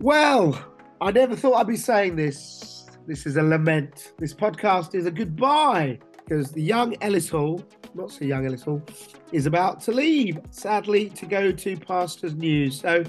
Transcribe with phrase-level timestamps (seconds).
[0.00, 0.60] Well,
[1.00, 2.86] I never thought I'd be saying this.
[3.06, 4.12] This is a lament.
[4.18, 8.82] This podcast is a goodbye because the young Ellis Hall, not so young Ellis Hall,
[9.30, 12.80] is about to leave, sadly, to go to Pastors News.
[12.80, 13.04] So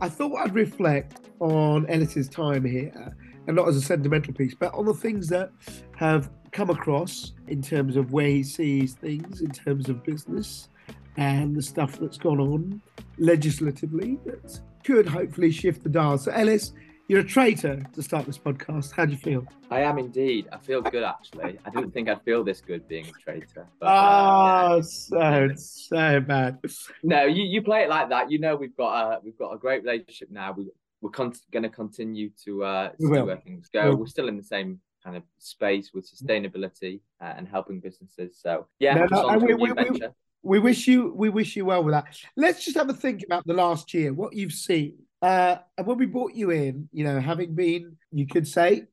[0.00, 3.16] I thought I'd reflect on Ellis's time here,
[3.46, 5.50] and not as a sentimental piece, but on the things that
[5.96, 10.68] have come across in terms of where he sees things, in terms of business,
[11.16, 12.80] and the stuff that's gone on
[13.18, 16.18] legislatively that could hopefully shift the dial.
[16.18, 16.72] So, Ellis,
[17.08, 18.92] you're a traitor to start this podcast.
[18.92, 19.44] How do you feel?
[19.68, 20.48] I am indeed.
[20.52, 21.58] I feel good actually.
[21.64, 23.66] I didn't think I'd feel this good being a traitor.
[23.80, 24.82] But, uh, oh, yeah.
[24.82, 26.58] so so bad.
[27.02, 28.30] No, you, you play it like that.
[28.30, 30.52] You know we've got a we've got a great relationship now.
[30.52, 33.94] We we're con- going to continue to uh, see where things go.
[33.94, 38.38] We're still in the same kind of space with sustainability uh, and helping businesses.
[38.40, 40.00] So yeah, no, no, we, we, we,
[40.42, 42.06] we wish you we wish you well with that.
[42.36, 44.94] Let's just have a think about the last year, what you've seen.
[45.22, 48.84] Uh, and when we brought you in, you know, having been, you could say,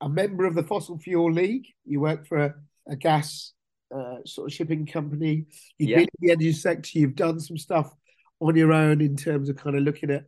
[0.00, 2.54] a member of the Fossil Fuel League, you work for a,
[2.88, 3.52] a gas
[3.94, 5.44] uh, sort of shipping company.
[5.78, 5.96] You've yeah.
[5.98, 6.98] been in the energy sector.
[6.98, 7.94] You've done some stuff
[8.40, 10.24] on your own in terms of kind of looking at,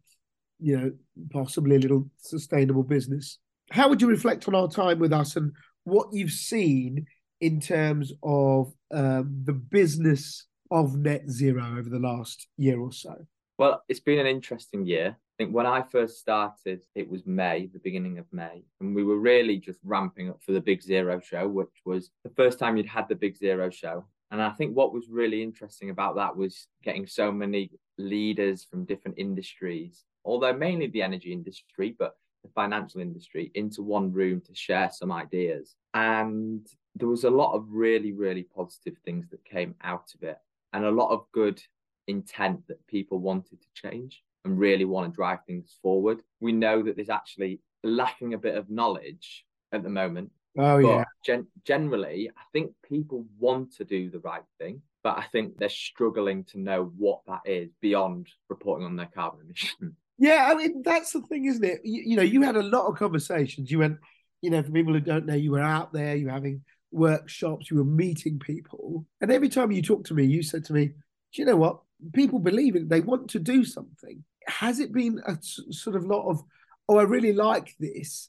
[0.60, 0.92] you know,
[1.30, 3.38] possibly a little sustainable business.
[3.70, 5.52] How would you reflect on our time with us and
[5.84, 7.06] what you've seen
[7.40, 13.26] in terms of um, the business of net zero over the last year or so?
[13.58, 15.16] Well, it's been an interesting year.
[15.18, 19.04] I think when I first started, it was May, the beginning of May, and we
[19.04, 22.76] were really just ramping up for the Big Zero show, which was the first time
[22.76, 24.06] you'd had the Big Zero show.
[24.30, 28.84] And I think what was really interesting about that was getting so many leaders from
[28.84, 34.54] different industries, although mainly the energy industry, but the financial industry, into one room to
[34.54, 35.76] share some ideas.
[35.94, 40.38] And there was a lot of really, really positive things that came out of it
[40.76, 41.60] and a lot of good
[42.06, 46.20] intent that people wanted to change and really want to drive things forward.
[46.38, 50.30] We know that there's actually lacking a bit of knowledge at the moment.
[50.58, 51.04] Oh yeah.
[51.24, 55.70] Gen- generally, I think people want to do the right thing, but I think they're
[55.70, 59.96] struggling to know what that is beyond reporting on their carbon emissions.
[60.18, 61.80] Yeah, I mean that's the thing, isn't it?
[61.84, 63.70] You, you know, you had a lot of conversations.
[63.70, 63.96] You went,
[64.42, 67.70] you know, for people who don't know, you were out there, you were having workshops,
[67.70, 69.04] you were meeting people.
[69.20, 70.94] And every time you talked to me, you said to me, Do
[71.42, 71.80] you know what?
[72.12, 74.22] People believe it, they want to do something.
[74.46, 76.42] Has it been a sort of lot of,
[76.88, 78.28] oh, I really like this,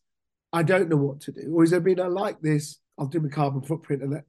[0.53, 1.53] I don't know what to do?
[1.53, 4.25] Or has there been, I like this, I'll do my carbon footprint and that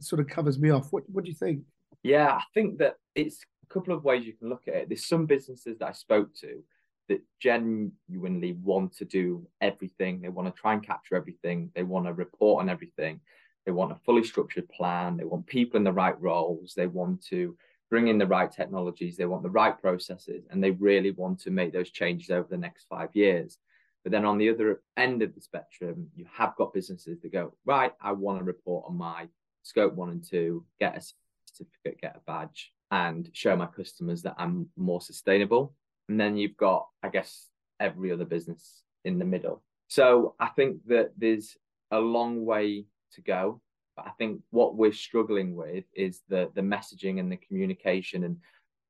[0.00, 0.92] sort of covers me off?
[0.92, 1.62] What, what do you think?
[2.02, 4.88] Yeah, I think that it's a couple of ways you can look at it.
[4.88, 6.62] There's some businesses that I spoke to
[7.08, 10.20] that genuinely want to do everything.
[10.20, 11.70] They want to try and capture everything.
[11.74, 13.20] They want to report on everything.
[13.66, 15.16] They want a fully structured plan.
[15.16, 16.72] They want people in the right roles.
[16.74, 17.56] They want to
[17.90, 19.16] bring in the right technologies.
[19.16, 22.56] They want the right processes, and they really want to make those changes over the
[22.56, 23.58] next five years.
[24.02, 27.54] But then on the other end of the spectrum, you have got businesses that go,
[27.64, 29.26] right, I want to report on my
[29.64, 31.02] scope one and two, get a
[31.44, 35.74] certificate, get a badge, and show my customers that I'm more sustainable.
[36.08, 37.48] And then you've got, I guess,
[37.80, 39.64] every other business in the middle.
[39.88, 41.56] So I think that there's
[41.90, 43.60] a long way to go.
[43.96, 48.36] But I think what we're struggling with is the the messaging and the communication and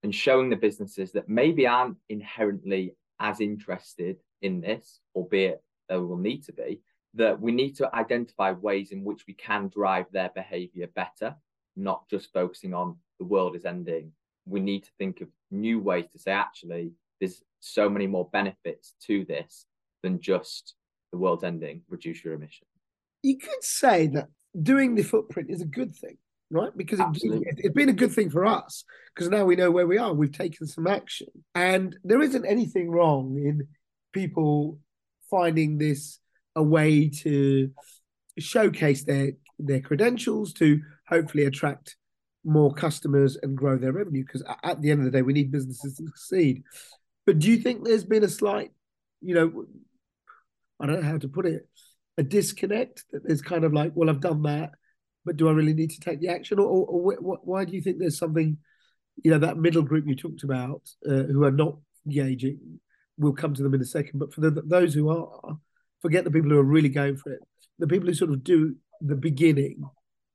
[0.02, 6.18] and showing the businesses that maybe aren't inherently as interested in this, albeit they will
[6.18, 6.80] need to be,
[7.14, 11.34] that we need to identify ways in which we can drive their behavior better,
[11.76, 14.12] not just focusing on the world is ending.
[14.44, 18.94] We need to think of new ways to say, actually, there's so many more benefits
[19.06, 19.66] to this
[20.02, 20.74] than just
[21.10, 22.75] the world's ending, reduce your emissions
[23.26, 24.28] you could say that
[24.62, 26.16] doing the footprint is a good thing,
[26.48, 26.70] right?
[26.76, 27.06] Because it,
[27.58, 30.14] it's been a good thing for us because now we know where we are.
[30.14, 33.66] We've taken some action, and there isn't anything wrong in
[34.12, 34.78] people
[35.28, 36.20] finding this
[36.54, 37.70] a way to
[38.38, 41.96] showcase their their credentials to hopefully attract
[42.44, 45.50] more customers and grow their revenue because at the end of the day we need
[45.50, 46.62] businesses to succeed
[47.24, 48.70] but do you think there's been a slight
[49.20, 49.64] you know
[50.78, 51.66] i don't know how to put it
[52.18, 54.70] a disconnect that there's kind of like, well, I've done that,
[55.24, 56.58] but do I really need to take the action?
[56.58, 58.58] Or, or, or why do you think there's something,
[59.22, 61.76] you know, that middle group you talked about uh, who are not
[62.06, 62.80] engaging?
[63.18, 64.18] We'll come to them in a second.
[64.18, 65.58] But for the, those who are,
[66.00, 67.40] forget the people who are really going for it.
[67.78, 69.84] The people who sort of do the beginning,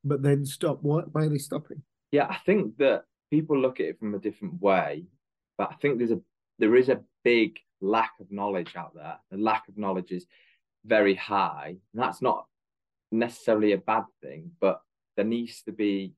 [0.04, 0.80] but then stop.
[0.82, 1.82] Why, why are they stopping?
[2.12, 5.06] Yeah, I think that people look at it from a different way,
[5.58, 6.22] but I think there's a
[6.60, 9.18] there is a big lack of knowledge out there.
[9.32, 10.28] The lack of knowledge is
[10.86, 11.76] very high.
[11.94, 12.46] And that's not
[13.12, 14.82] necessarily a bad thing, but
[15.16, 16.14] there needs to be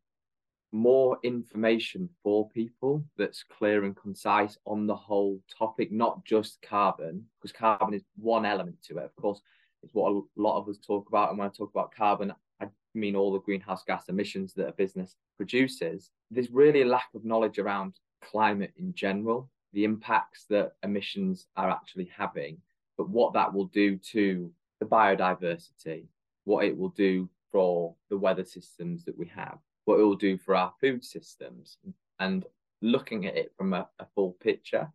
[0.71, 7.23] more information for people that's clear and concise on the whole topic, not just carbon,
[7.39, 9.05] because carbon is one element to it.
[9.05, 9.39] Of course,
[9.83, 11.29] it's what a lot of us talk about.
[11.29, 14.73] And when I talk about carbon, I mean all the greenhouse gas emissions that a
[14.73, 16.09] business produces.
[16.31, 21.69] There's really a lack of knowledge around climate in general, the impacts that emissions are
[21.69, 22.57] actually having,
[22.97, 26.05] but what that will do to the biodiversity,
[26.45, 30.37] what it will do for the weather systems that we have what it will do
[30.37, 31.77] for our food systems
[32.19, 32.45] and
[32.81, 34.89] looking at it from a, a full picture.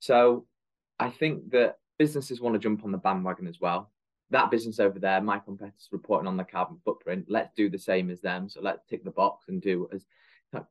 [0.00, 0.46] So
[0.98, 3.90] I think that businesses want to jump on the bandwagon as well.
[4.30, 7.26] That business over there, my competitors reporting on the carbon footprint.
[7.28, 8.48] Let's do the same as them.
[8.48, 10.04] So let's tick the box and do as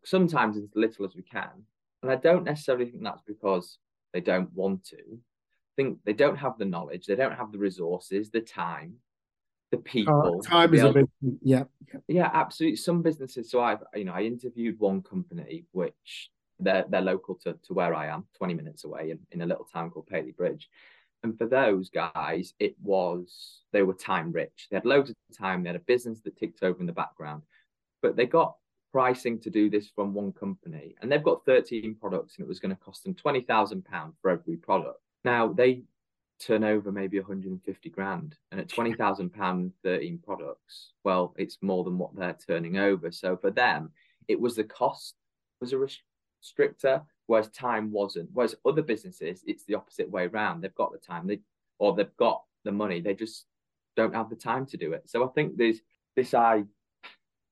[0.04, 1.50] sometimes as little as we can.
[2.02, 3.78] And I don't necessarily think that's because
[4.12, 4.98] they don't want to.
[5.76, 8.96] Think they don't have the knowledge, they don't have the resources, the time,
[9.72, 10.40] the people.
[10.40, 11.10] Uh, time is a bit,
[11.42, 11.64] yeah,
[12.08, 12.76] yeah, absolutely.
[12.78, 13.50] Some businesses.
[13.50, 16.30] So I've, you know, I interviewed one company which
[16.60, 19.66] they're they're local to, to where I am, 20 minutes away in, in a little
[19.66, 20.70] town called Pateley Bridge.
[21.24, 24.68] And for those guys, it was they were time rich.
[24.70, 25.64] They had loads of time.
[25.64, 27.44] They had a business that ticked over in the background,
[28.02, 28.56] but they got
[28.92, 32.60] pricing to do this from one company, and they've got 13 products, and it was
[32.60, 35.00] going to cost them 20,000 pounds for every product.
[35.24, 35.84] Now they
[36.40, 41.98] turn over maybe 150 grand and at 20,000 pound 13 products well it's more than
[41.98, 43.12] what they're turning over.
[43.12, 43.92] So for them
[44.28, 45.16] it was the cost
[45.62, 48.30] was a restrictor whereas time wasn't.
[48.34, 50.62] Whereas other businesses it's the opposite way around.
[50.62, 51.40] They've got the time they
[51.80, 53.46] or they've got the money they just
[53.96, 55.04] don't have the time to do it.
[55.06, 55.80] So i think there's
[56.16, 56.64] this i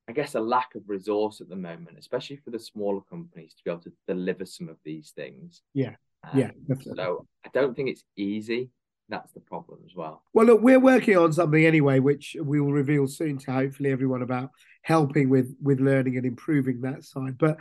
[0.07, 3.63] i guess a lack of resource at the moment especially for the smaller companies to
[3.63, 5.62] be able to deliver some of these things.
[5.73, 6.94] Yeah um, yeah, definitely.
[6.95, 8.69] so I don't think it's easy
[9.12, 10.23] that's the problem as well.
[10.33, 14.21] Well, look, we're working on something anyway, which we will reveal soon to hopefully everyone
[14.23, 14.50] about
[14.81, 17.38] helping with with learning and improving that side.
[17.38, 17.57] But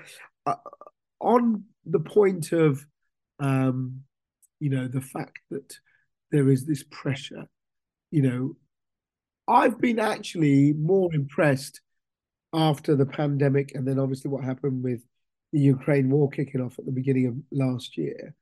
[0.47, 0.55] uh,
[1.21, 2.87] on the point of,
[3.41, 4.03] um,
[4.61, 5.75] you know, the fact that
[6.31, 7.47] there is this pressure,
[8.11, 8.57] you know,
[9.49, 11.81] I've been actually more impressed
[12.55, 15.03] after the pandemic, and then obviously what happened with
[15.53, 18.37] the Ukraine war kicking off at the beginning of last year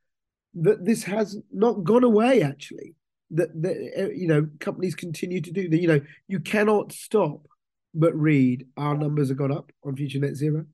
[0.55, 2.95] that this has not gone away actually.
[3.31, 5.79] That, that uh, you know companies continue to do that.
[5.79, 7.47] You know you cannot stop
[7.95, 10.65] but read our numbers have gone up on future net zero.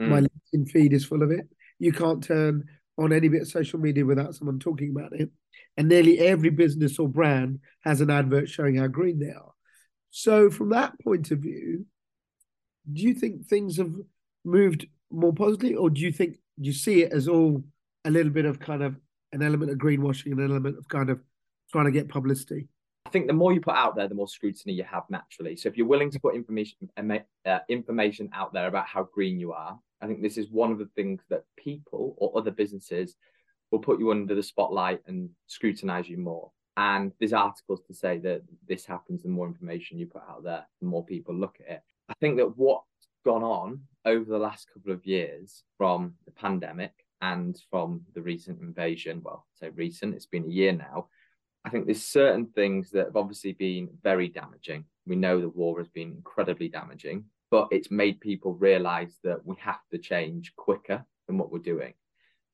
[0.00, 0.08] Mm.
[0.08, 1.48] my linkedin feed is full of it.
[1.78, 2.64] You can't turn
[2.98, 5.30] on any bit of social media without someone talking about it.
[5.76, 9.52] And nearly every business or brand has an advert showing how green they are.
[10.10, 11.86] So from that point of view
[12.92, 13.94] do you think things have
[14.44, 17.62] moved more positively or do you think do you see it as all
[18.04, 18.96] a little bit of kind of
[19.32, 21.20] an element of greenwashing, an element of kind of
[21.70, 22.68] trying to get publicity.
[23.06, 25.56] I think the more you put out there, the more scrutiny you have naturally.
[25.56, 29.52] So if you're willing to put information uh, information out there about how green you
[29.52, 33.16] are, I think this is one of the things that people or other businesses
[33.70, 36.50] will put you under the spotlight and scrutinize you more.
[36.76, 39.22] And there's articles to say that this happens.
[39.22, 41.82] The more information you put out there, the more people look at it.
[42.08, 42.84] I think that what's
[43.24, 48.60] gone on over the last couple of years from the pandemic and from the recent
[48.60, 51.08] invasion, well, so recent, it's been a year now.
[51.64, 54.84] I think there's certain things that have obviously been very damaging.
[55.06, 59.56] We know the war has been incredibly damaging, but it's made people realize that we
[59.60, 61.92] have to change quicker than what we're doing.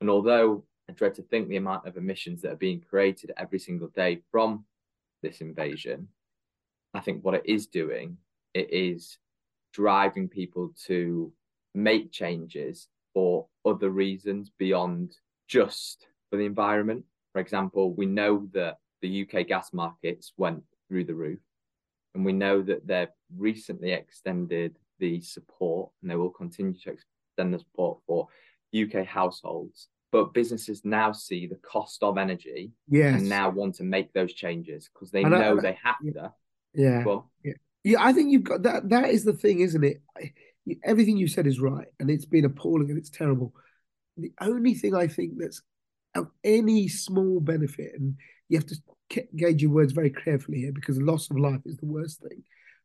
[0.00, 3.58] And although I dread to think the amount of emissions that are being created every
[3.60, 4.64] single day from
[5.22, 6.08] this invasion,
[6.94, 8.16] I think what it is doing,
[8.54, 9.18] it is
[9.72, 11.32] driving people to
[11.74, 15.16] make changes for other reasons beyond
[15.48, 17.02] just for the environment.
[17.32, 21.38] For example, we know that the UK gas markets went through the roof,
[22.14, 27.54] and we know that they've recently extended the support and they will continue to extend
[27.54, 28.28] the support for
[28.78, 29.88] UK households.
[30.12, 33.18] But businesses now see the cost of energy yes.
[33.18, 36.32] and now want to make those changes because they know they have to.
[36.74, 37.02] Yeah.
[37.02, 37.54] Well, yeah.
[37.82, 38.90] Yeah, I think you've got that.
[38.90, 40.02] That is the thing, isn't it?
[40.84, 43.52] Everything you said is right, and it's been appalling and it's terrible.
[44.16, 45.62] The only thing I think that's
[46.14, 48.16] of any small benefit, and
[48.48, 51.86] you have to gauge your words very carefully here because loss of life is the
[51.86, 52.42] worst thing.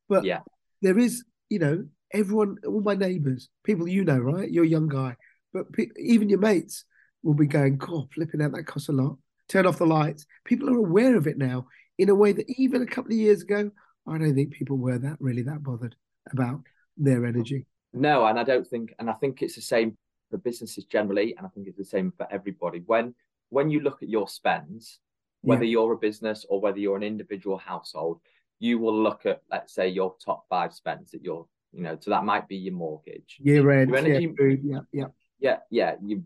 [0.10, 0.40] But yeah,
[0.82, 4.50] there is, you know, everyone, all my neighbours, people you know, right?
[4.50, 5.16] You're a young guy,
[5.54, 6.86] but pe- even your mates
[7.24, 10.26] will be going, "God, flipping out that costs a lot." Turn off the lights.
[10.46, 13.42] People are aware of it now in a way that even a couple of years
[13.42, 13.70] ago,
[14.08, 15.96] I don't think people were that really that bothered
[16.32, 16.62] about
[16.98, 17.28] their hmm.
[17.28, 17.66] energy.
[17.94, 19.98] No, and I don't think, and I think it's the same
[20.30, 22.82] for businesses generally, and I think it's the same for everybody.
[22.86, 23.16] When
[23.50, 25.00] when you look at your spends,
[25.42, 25.72] whether yeah.
[25.72, 28.22] you're a business or whether you're an individual household,
[28.60, 32.12] you will look at, let's say, your top five spends that you're You know, so
[32.12, 35.06] that might be your mortgage, year end, your energy, yeah, food, yeah, yeah,
[35.40, 35.96] yeah, yeah.
[36.06, 36.20] Your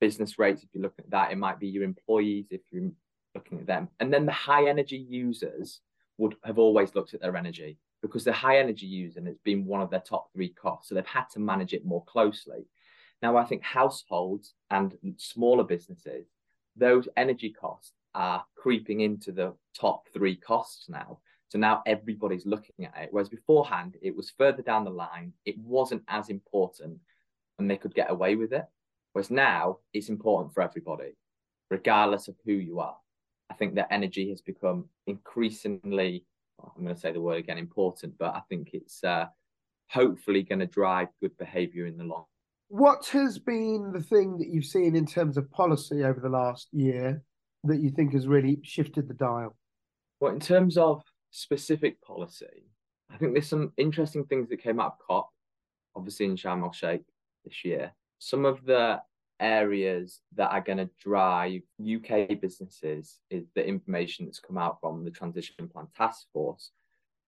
[0.00, 2.90] business rates, if you're looking at that, it might be your employees if you're
[3.34, 5.80] looking at them, and then the high energy users
[6.16, 9.66] would have always looked at their energy because they're high energy user and it's been
[9.66, 12.66] one of their top three costs, so they've had to manage it more closely.
[13.22, 16.26] Now, I think households and smaller businesses,
[16.76, 21.18] those energy costs are creeping into the top three costs now.
[21.48, 23.08] So now everybody's looking at it.
[23.10, 26.98] Whereas beforehand, it was further down the line, it wasn't as important
[27.58, 28.66] and they could get away with it.
[29.12, 31.16] Whereas now it's important for everybody,
[31.70, 32.96] regardless of who you are.
[33.50, 36.24] I think that energy has become increasingly,
[36.62, 39.26] I'm going to say the word again, important, but I think it's uh,
[39.88, 42.24] hopefully going to drive good behavior in the long
[42.68, 46.68] what has been the thing that you've seen in terms of policy over the last
[46.72, 47.22] year
[47.64, 49.56] that you think has really shifted the dial?
[50.20, 52.66] Well, in terms of specific policy,
[53.10, 55.30] I think there's some interesting things that came out of COP,
[55.96, 57.04] obviously in Sharm el Sheikh
[57.44, 57.92] this year.
[58.18, 59.00] Some of the
[59.40, 65.04] areas that are going to drive UK businesses is the information that's come out from
[65.04, 66.70] the Transition Plan Task Force,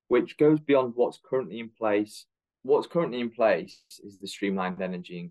[0.08, 2.26] which goes beyond what's currently in place.
[2.62, 5.30] What's currently in place is the streamlined energy and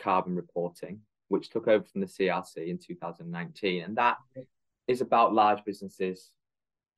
[0.00, 3.82] carbon reporting, which took over from the CRC in 2019.
[3.82, 4.18] And that
[4.86, 6.30] is about large businesses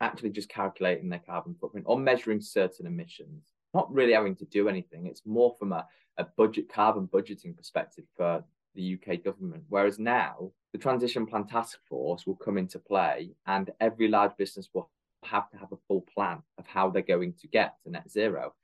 [0.00, 4.68] actually just calculating their carbon footprint or measuring certain emissions, not really having to do
[4.68, 5.06] anything.
[5.06, 5.86] It's more from a,
[6.18, 9.64] a budget carbon budgeting perspective for the UK government.
[9.68, 14.68] Whereas now the transition plan task force will come into play and every large business
[14.72, 14.90] will
[15.24, 18.54] have to have a full plan of how they're going to get to net zero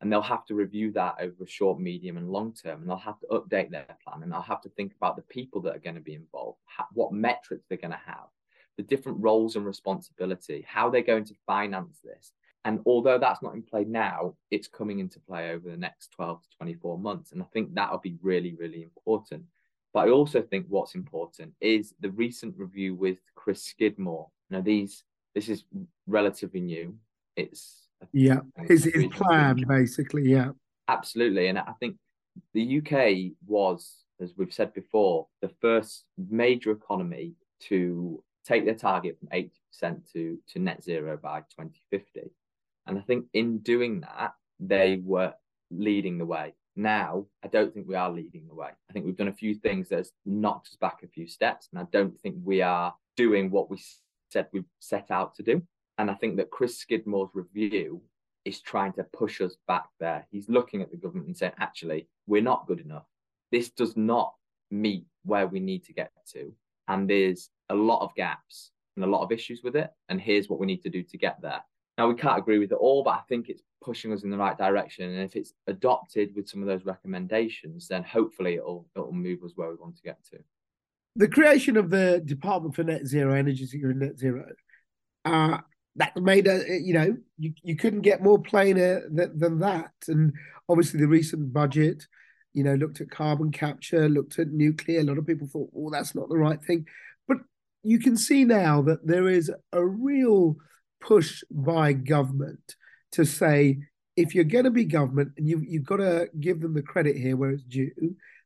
[0.00, 3.18] and they'll have to review that over short, medium, and long term, and they'll have
[3.20, 5.96] to update their plan, and they'll have to think about the people that are going
[5.96, 6.58] to be involved,
[6.92, 8.28] what metrics they're going to have,
[8.76, 12.32] the different roles and responsibility, how they're going to finance this.
[12.64, 16.42] And although that's not in play now, it's coming into play over the next 12
[16.42, 17.32] to 24 months.
[17.32, 19.44] And I think that'll be really, really important.
[19.94, 24.28] But I also think what's important is the recent review with Chris Skidmore.
[24.50, 25.04] Now, these
[25.34, 25.64] this is
[26.06, 26.96] relatively new.
[27.36, 30.28] It's yeah, his his plan basically.
[30.28, 30.50] Yeah,
[30.88, 31.48] absolutely.
[31.48, 31.96] And I think
[32.54, 37.34] the UK was, as we've said before, the first major economy
[37.68, 42.30] to take their target from eighty percent to to net zero by twenty fifty.
[42.86, 45.34] And I think in doing that, they were
[45.70, 46.54] leading the way.
[46.78, 48.68] Now, I don't think we are leading the way.
[48.88, 51.80] I think we've done a few things that's knocked us back a few steps, and
[51.80, 53.82] I don't think we are doing what we
[54.30, 55.60] said we set out to do.
[55.98, 58.00] And I think that Chris Skidmore's review
[58.44, 60.28] is trying to push us back there.
[60.30, 63.06] He's looking at the government and saying, actually, we're not good enough.
[63.50, 64.34] This does not
[64.70, 66.54] meet where we need to get to.
[66.86, 69.90] And there's a lot of gaps and a lot of issues with it.
[70.10, 71.60] And here's what we need to do to get there.
[71.98, 74.38] Now, we can't agree with it all, but I think it's pushing us in the
[74.38, 75.10] right direction.
[75.10, 79.52] And if it's adopted with some of those recommendations, then hopefully it'll, it'll move us
[79.56, 80.38] where we want to get to.
[81.16, 84.46] The creation of the Department for Net Zero Energy and Net Zero
[85.24, 85.58] uh,
[85.98, 90.32] that made a you know you, you couldn't get more plainer than, than that and
[90.68, 92.06] obviously the recent budget
[92.54, 95.90] you know looked at carbon capture looked at nuclear a lot of people thought oh
[95.90, 96.86] that's not the right thing
[97.26, 97.38] but
[97.82, 100.56] you can see now that there is a real
[101.00, 102.76] push by government
[103.12, 103.78] to say
[104.16, 107.16] if you're going to be government and you, you've got to give them the credit
[107.16, 107.90] here where it's due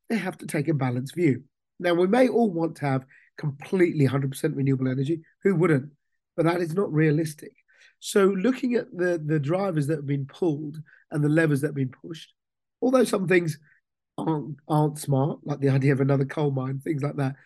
[0.08, 1.42] they have to take a balanced view
[1.80, 3.04] now we may all want to have
[3.38, 5.90] completely 100% renewable energy who wouldn't
[6.36, 7.52] but that is not realistic.
[8.00, 10.78] So looking at the the drivers that have been pulled
[11.10, 12.32] and the levers that have been pushed,
[12.80, 13.58] although some things
[14.18, 17.36] aren't aren't smart, like the idea of another coal mine, things like that.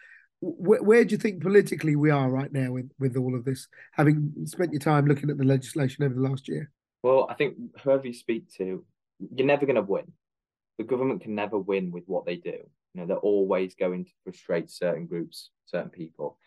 [0.40, 3.69] Where, where do you think politically we are right now with, with all of this,
[3.93, 6.71] having spent your time looking at the legislation over the last year?
[7.02, 8.85] Well, I think whoever you speak to,
[9.35, 10.12] you're never going to win.
[10.78, 12.59] The government can never win with what they do.
[12.95, 16.38] You know, they're always going to frustrate certain groups, certain people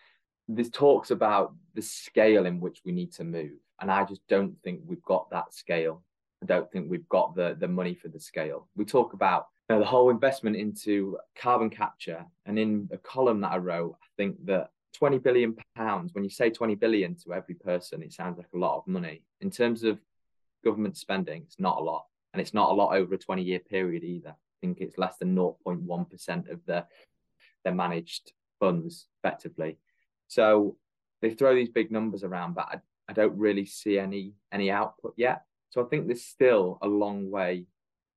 [0.50, 4.56] this talks about the scale in which we need to move and i just don't
[4.64, 6.04] think we've got that scale
[6.42, 8.68] i don't think we've got the the money for the scale.
[8.76, 13.42] We talk about you know, the whole investment into carbon capture and in a column
[13.42, 17.34] that i wrote i think that 20 billion pounds when you say 20 billion to
[17.34, 19.24] every person it sounds like a lot of money.
[19.42, 20.00] In terms of
[20.64, 23.60] government spending it's not a lot and it's not a lot over a 20 year
[23.60, 24.30] period either.
[24.32, 26.86] I think it's less than 0.1% of the
[27.64, 29.78] their managed funds effectively.
[30.28, 30.78] So
[31.22, 32.78] they throw these big numbers around, but I,
[33.10, 35.44] I don't really see any any output yet.
[35.70, 37.66] So I think there's still a long way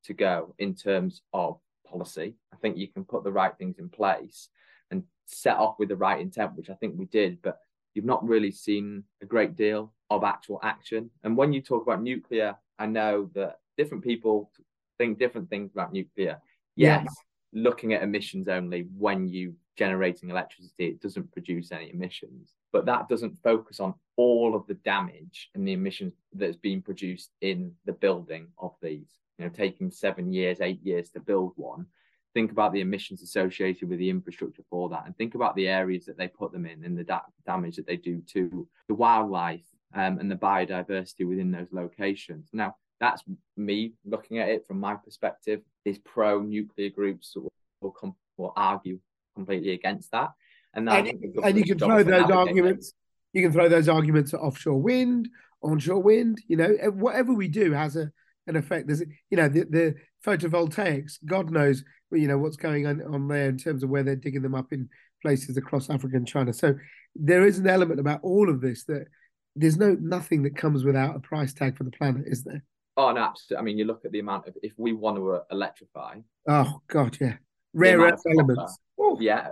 [0.04, 2.34] to go in terms of policy.
[2.52, 4.48] I think you can put the right things in place
[4.90, 7.58] and set off with the right intent, which I think we did, but
[7.94, 11.10] you've not really seen a great deal of actual action.
[11.24, 14.50] And when you talk about nuclear, I know that different people
[14.98, 16.40] think different things about nuclear.
[16.76, 17.02] Yeah.
[17.02, 17.14] Yes,
[17.52, 22.54] looking at emissions only when you generating electricity, it doesn't produce any emissions.
[22.72, 27.30] But that doesn't focus on all of the damage and the emissions that's being produced
[27.40, 29.10] in the building of these.
[29.38, 31.86] You know, taking seven years, eight years to build one.
[32.34, 36.06] Think about the emissions associated with the infrastructure for that, and think about the areas
[36.06, 39.66] that they put them in and the da- damage that they do to the wildlife
[39.94, 42.48] um, and the biodiversity within those locations.
[42.54, 43.22] Now, that's
[43.56, 45.60] me looking at it from my perspective.
[45.84, 48.98] These pro nuclear groups will, will, come, will argue
[49.34, 50.30] completely against that.
[50.74, 51.08] And, and,
[51.44, 52.94] and you can throw those arguments.
[53.32, 55.28] You can throw those arguments at offshore wind,
[55.62, 56.42] onshore wind.
[56.48, 58.10] You know, whatever we do has a
[58.46, 58.86] an effect.
[58.86, 61.18] There's, you know, the, the photovoltaics.
[61.24, 64.42] God knows, you know, what's going on on there in terms of where they're digging
[64.42, 64.88] them up in
[65.22, 66.52] places across Africa and China.
[66.52, 66.74] So
[67.14, 69.06] there is an element about all of this that
[69.54, 72.64] there's no nothing that comes without a price tag for the planet, is there?
[72.96, 73.60] Oh no, absolutely.
[73.60, 76.16] I mean, you look at the amount of if we want to uh, electrify.
[76.48, 77.36] Oh God, yeah,
[77.74, 78.78] rare earth elements.
[78.98, 79.50] Copper, yeah,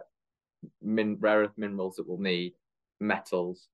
[0.82, 2.54] min- rare earth minerals that we'll need,
[3.00, 3.68] metals.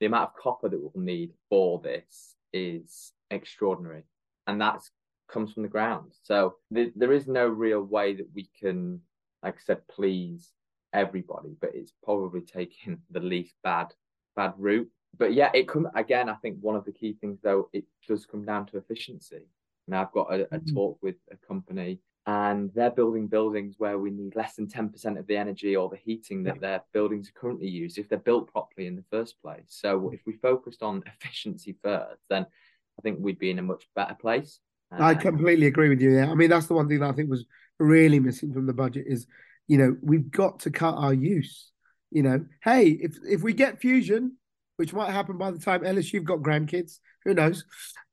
[0.00, 4.04] The amount of copper that we'll need for this is extraordinary,
[4.46, 4.82] and that
[5.28, 6.12] comes from the ground.
[6.22, 9.00] So th- there is no real way that we can,
[9.42, 10.52] like I said, please
[10.92, 13.92] everybody, but it's probably taking the least bad
[14.36, 14.88] bad route.
[15.18, 16.28] But yeah, it come again.
[16.28, 19.46] I think one of the key things though, it does come down to efficiency.
[19.88, 20.74] Now I've got a, a mm-hmm.
[20.74, 21.98] talk with a company
[22.30, 25.96] and they're building buildings where we need less than 10% of the energy or the
[25.96, 29.64] heating that their buildings are currently used if they're built properly in the first place.
[29.66, 33.88] So if we focused on efficiency first, then I think we'd be in a much
[33.96, 34.60] better place.
[34.92, 36.18] I um, completely agree with you.
[36.18, 37.46] Yeah, I mean that's the one thing that I think was
[37.80, 39.26] really missing from the budget is,
[39.66, 41.72] you know, we've got to cut our use.
[42.12, 44.36] You know, hey, if if we get fusion,
[44.76, 47.64] which might happen by the time Ellis you've got grandkids, who knows?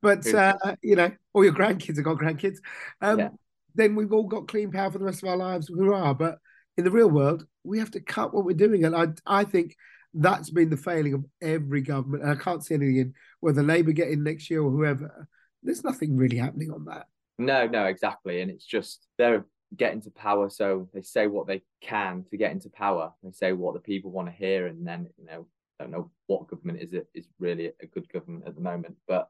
[0.01, 2.57] But uh, you know, all your grandkids have got grandkids.
[3.01, 3.29] Um, yeah
[3.77, 5.69] then we've all got clean power for the rest of our lives.
[5.69, 6.13] Hurrah!
[6.13, 6.39] But
[6.77, 9.75] in the real world, we have to cut what we're doing, and I I think
[10.13, 12.23] that's been the failing of every government.
[12.23, 15.27] And I can't see anything in whether Labour get in next year or whoever.
[15.63, 17.07] There's nothing really happening on that.
[17.37, 21.61] No, no, exactly, and it's just they're getting to power, so they say what they
[21.81, 23.13] can to get into power.
[23.23, 25.45] They say what the people want to hear, and then you know,
[25.79, 28.95] I don't know what government is it is really a good government at the moment,
[29.07, 29.29] but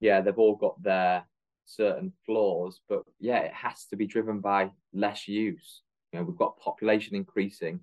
[0.00, 1.24] yeah, they've all got their
[1.66, 5.82] certain flaws, but yeah, it has to be driven by less use.
[6.12, 7.80] You know, we've got population increasing.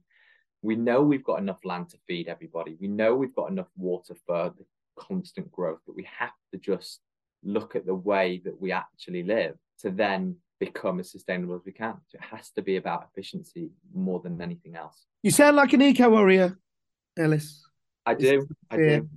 [0.62, 2.78] We know we've got enough land to feed everybody.
[2.80, 4.65] We know we've got enough water for the
[4.98, 7.02] constant growth, but we have to just
[7.43, 11.74] look at the way that we actually live to then become as sustainable as we
[11.74, 11.96] can.
[12.08, 15.06] So it has to be about efficiency more than anything else.
[15.22, 16.58] You sound like an eco warrior,
[17.17, 17.62] Ellis.
[18.06, 18.48] I do.
[18.72, 19.10] I do.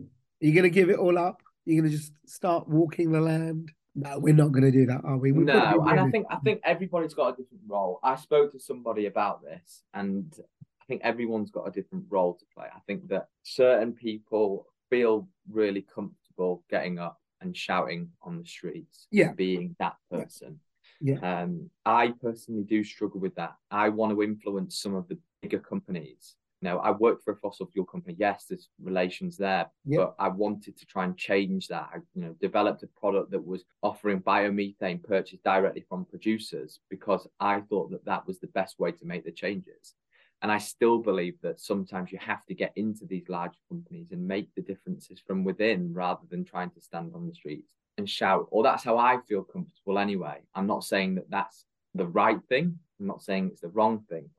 [0.00, 1.42] Are you going to give it all up?
[1.64, 3.70] You're going to just start walking the land?
[3.94, 5.32] No, we're not going to do that, are we?
[5.32, 7.98] we no, and I think I think everybody's got a different role.
[8.02, 12.44] I spoke to somebody about this, and I think everyone's got a different role to
[12.54, 12.66] play.
[12.74, 19.08] I think that certain people feel really comfortable getting up and shouting on the streets,
[19.10, 20.60] yeah, being that person.
[21.00, 21.18] Yeah.
[21.22, 23.54] Um, I personally do struggle with that.
[23.70, 26.36] I want to influence some of the bigger companies
[26.68, 28.16] know, I worked for a fossil fuel company.
[28.18, 30.00] Yes, there's relations there, yep.
[30.00, 31.88] but I wanted to try and change that.
[31.94, 37.26] I, you know, developed a product that was offering biomethane purchased directly from producers because
[37.38, 39.94] I thought that that was the best way to make the changes.
[40.42, 44.26] And I still believe that sometimes you have to get into these large companies and
[44.26, 48.46] make the differences from within rather than trying to stand on the streets and shout.
[48.50, 50.38] Or that's how I feel comfortable anyway.
[50.54, 52.78] I'm not saying that that's the right thing.
[52.98, 54.30] I'm not saying it's the wrong thing,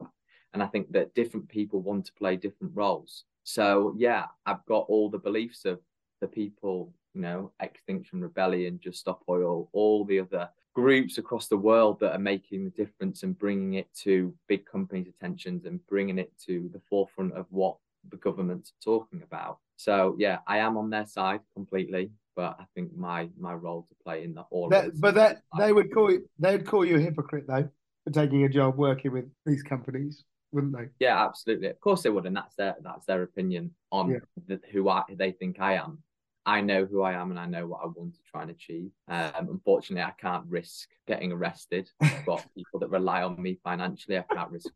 [0.53, 3.23] and I think that different people want to play different roles.
[3.43, 5.79] So yeah, I've got all the beliefs of
[6.19, 11.57] the people, you know, Extinction Rebellion, Just Stop Oil, all the other groups across the
[11.57, 16.17] world that are making the difference and bringing it to big companies' attentions and bringing
[16.17, 17.77] it to the forefront of what
[18.09, 19.59] the government's talking about.
[19.77, 23.95] So yeah, I am on their side completely, but I think my my role to
[24.03, 24.69] play in the all.
[24.69, 27.67] That, but that they would call you they would call you a hypocrite though
[28.03, 30.87] for taking a job working with these companies wouldn't they?
[30.99, 31.67] Yeah, absolutely.
[31.67, 34.17] Of course they would, and that's their that's their opinion on yeah.
[34.47, 35.99] the, who I they think I am.
[36.45, 38.91] I know who I am and I know what I want to try and achieve.
[39.07, 41.89] Um, unfortunately, I can't risk getting arrested.
[42.01, 44.17] I've got people that rely on me financially.
[44.17, 44.69] I can't risk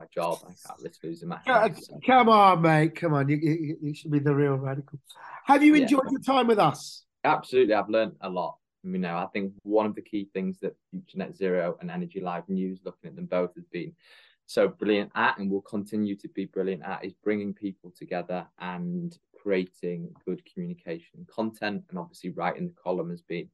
[0.00, 0.38] my job.
[0.42, 1.86] I can't risk losing my house.
[1.86, 2.00] So.
[2.04, 2.96] Come on, mate.
[2.96, 3.28] Come on.
[3.28, 4.98] You, you, you, should be the real radical.
[5.44, 6.12] Have you enjoyed yeah.
[6.12, 7.04] your time with us?
[7.22, 7.74] Absolutely.
[7.74, 8.56] I've learned a lot.
[8.82, 12.20] You know, I think one of the key things that Future Net Zero and Energy
[12.20, 13.92] Live News, looking at them both, has been
[14.46, 19.18] so brilliant at and will continue to be brilliant at is bringing people together and
[19.40, 23.48] creating good communication and content and obviously writing the column has been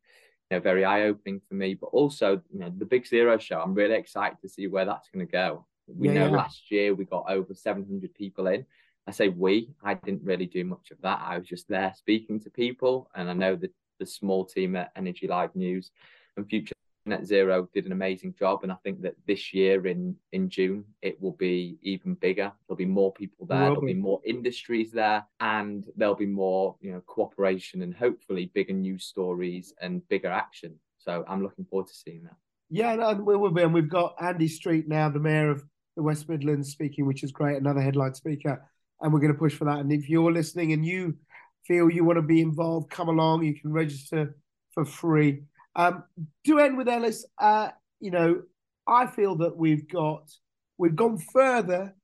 [0.51, 1.75] you know, very eye opening for me.
[1.75, 3.61] But also, you know, the Big Zero show.
[3.61, 5.67] I'm really excited to see where that's going to go.
[5.87, 6.37] We yeah, know yeah.
[6.37, 8.65] last year we got over 700 people in.
[9.07, 9.71] I say we.
[9.83, 11.21] I didn't really do much of that.
[11.23, 14.93] I was just there speaking to people, and I know that the small team at
[14.97, 15.91] Energy Live News
[16.37, 16.75] and Future
[17.09, 20.85] Net Zero did an amazing job, and I think that this year in in June
[21.03, 22.53] it will be even bigger.
[22.67, 23.61] There'll be more people there.
[23.61, 28.75] There'll be more industries there, and there'll be more you know cooperation and hopefully bigger
[28.75, 30.75] news stories and bigger action.
[30.99, 32.37] So I'm looking forward to seeing that.
[32.71, 35.65] Yeah, and we will be, and we've got Andy Street now, the mayor of
[35.97, 37.57] the West Midlands, speaking, which is great.
[37.57, 38.63] Another headline speaker,
[39.01, 39.79] and we're going to push for that.
[39.79, 41.17] And if you're listening and you
[41.67, 43.45] feel you want to be involved, come along.
[43.45, 44.37] You can register
[44.73, 45.43] for free.
[45.79, 46.03] Um,
[46.45, 47.69] to end with Ellis, uh,
[48.01, 48.43] you know,
[48.89, 50.29] I feel that we've got
[50.77, 51.95] we've gone further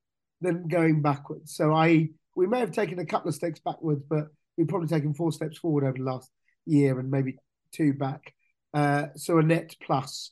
[0.41, 1.57] than going backwards.
[1.57, 5.13] So I we may have taken a couple of steps backwards, but we've probably taken
[5.13, 6.31] four steps forward over the last
[6.67, 7.37] year and maybe
[7.73, 8.33] two back.
[8.73, 10.31] Uh, so a net plus.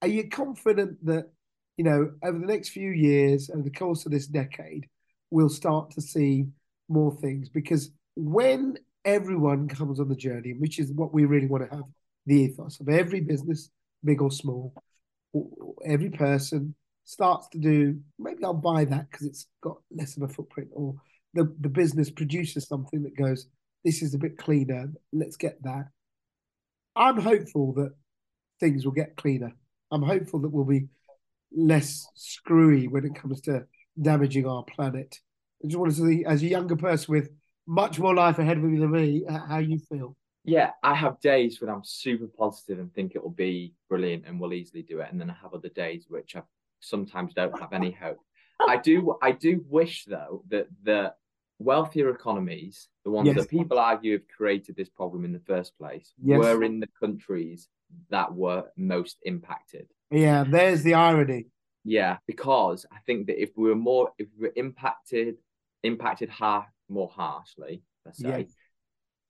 [0.00, 1.32] Are you confident that
[1.76, 4.86] you know over the next few years, over the course of this decade,
[5.32, 6.46] we'll start to see
[6.88, 7.48] more things?
[7.48, 11.84] Because when everyone comes on the journey, which is what we really want to have
[12.28, 13.70] the ethos of every business,
[14.04, 14.74] big or small,
[15.84, 20.28] every person starts to do, maybe I'll buy that because it's got less of a
[20.28, 20.94] footprint, or
[21.32, 23.46] the, the business produces something that goes,
[23.82, 25.86] this is a bit cleaner, let's get that.
[26.94, 27.94] I'm hopeful that
[28.60, 29.52] things will get cleaner.
[29.90, 30.88] I'm hopeful that we'll be
[31.56, 33.64] less screwy when it comes to
[34.02, 35.16] damaging our planet.
[35.64, 37.30] I just wanted to see, as a younger person with
[37.66, 40.14] much more life ahead of me than me, how you feel?
[40.48, 44.40] Yeah, I have days when I'm super positive and think it will be brilliant and
[44.40, 46.42] we'll easily do it, and then I have other days which I
[46.80, 48.18] sometimes don't have any hope.
[48.66, 51.12] I do, I do wish though that the
[51.58, 53.36] wealthier economies, the ones yes.
[53.36, 56.38] that people argue have created this problem in the first place, yes.
[56.38, 57.68] were in the countries
[58.08, 59.86] that were most impacted.
[60.10, 61.48] Yeah, there's the irony.
[61.84, 65.36] Yeah, because I think that if we were more, if we were impacted,
[65.82, 68.28] impacted har- more harshly, let's say.
[68.28, 68.57] Yes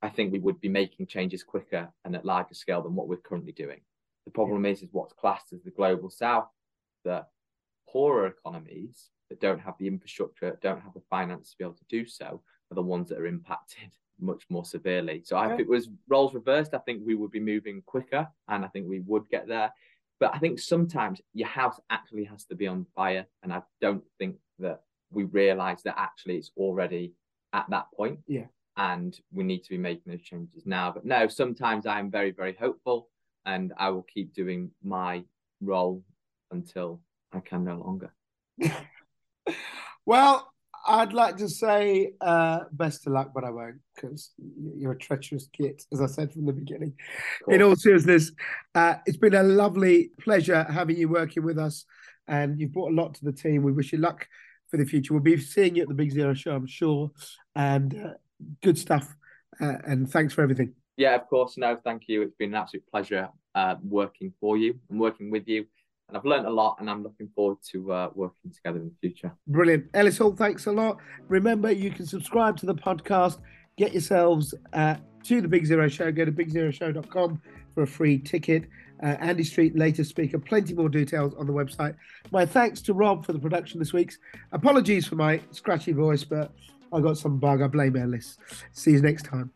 [0.03, 3.17] I think we would be making changes quicker and at larger scale than what we're
[3.17, 3.81] currently doing.
[4.27, 4.73] The problem yeah.
[4.73, 6.49] is, is what's classed as the global south,
[7.05, 7.25] the
[7.89, 11.85] poorer economies that don't have the infrastructure, don't have the finance to be able to
[11.89, 15.23] do so, are the ones that are impacted much more severely.
[15.25, 15.55] So yeah.
[15.55, 18.89] if it was roles reversed, I think we would be moving quicker and I think
[18.89, 19.73] we would get there.
[20.21, 23.27] But I think sometimes your house actually has to be on fire.
[23.43, 24.83] And I don't think that
[25.13, 27.15] we realize that actually it's already
[27.53, 28.19] at that point.
[28.27, 28.47] Yeah
[28.79, 30.93] and we need to be making those changes now.
[30.93, 33.09] But no, sometimes I'm very, very hopeful
[33.45, 35.25] and I will keep doing my
[35.61, 36.05] role
[36.53, 37.01] until
[37.33, 38.15] I can no longer.
[40.07, 40.53] well,
[40.87, 44.31] I'd like to say uh, best of luck, but I won't because
[44.77, 46.95] you're a treacherous git, as I said from the beginning.
[47.49, 48.31] In all seriousness,
[48.77, 51.85] uh, it's been a lovely pleasure having you working with us,
[52.29, 53.65] and you've brought a lot to the team.
[53.65, 54.29] We wish you luck
[54.71, 55.13] for the future.
[55.13, 57.11] We'll be seeing you at the Big Zero show, I'm sure,
[57.55, 58.15] and uh,
[58.63, 59.17] good stuff.
[59.61, 60.75] Uh, and thanks for everything.
[60.97, 61.57] Yeah, of course.
[61.57, 62.23] No, thank you.
[62.23, 65.65] It's been an absolute pleasure uh, working for you and working with you.
[66.09, 68.95] And I've learned a lot, and I'm looking forward to uh, working together in the
[69.01, 69.31] future.
[69.47, 69.87] Brilliant.
[69.93, 70.99] Ellis Hall, thanks a lot.
[71.29, 73.41] Remember, you can subscribe to the podcast,
[73.77, 76.11] get yourselves uh, to the Big Zero Show.
[76.11, 77.43] Go to bigzeroshow.com
[77.75, 78.65] for a free ticket.
[79.03, 80.39] Uh, Andy Street, latest speaker.
[80.39, 81.95] Plenty more details on the website.
[82.33, 84.19] My thanks to Rob for the production this week's.
[84.53, 86.53] Apologies for my scratchy voice, but
[86.93, 87.63] I got some bug.
[87.63, 88.39] I blame Ellis.
[88.73, 89.53] See you next time.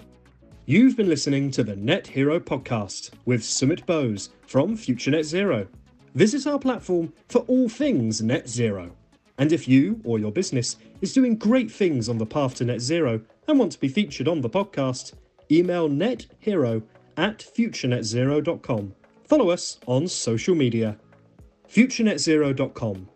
[0.66, 5.66] You've been listening to the Net Hero podcast with Sumit Bose from Future Net Zero.
[6.14, 8.90] Visit our platform for all things net zero.
[9.38, 12.80] And if you or your business is doing great things on the path to net
[12.80, 15.14] zero and want to be featured on the podcast,
[15.50, 16.82] email nethero
[17.16, 18.94] at futurenetzero.com.
[19.26, 20.98] Follow us on social media.
[21.68, 23.08] futurenetzero.com.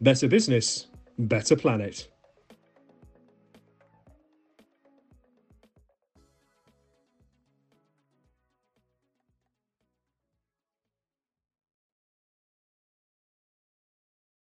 [0.00, 0.86] Better business,
[1.18, 2.08] better planet.